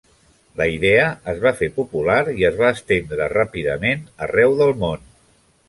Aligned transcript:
La 0.61 0.65
idea 0.75 1.03
es 1.33 1.41
va 1.43 1.51
fer 1.59 1.69
popular 1.75 2.17
i 2.39 2.47
es 2.51 2.57
va 2.63 2.73
estendre 2.79 3.29
ràpidament 3.37 4.05
arreu 4.29 4.59
del 4.65 4.77
món. 4.85 5.09